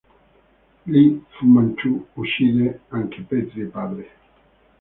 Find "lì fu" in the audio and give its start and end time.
0.85-1.45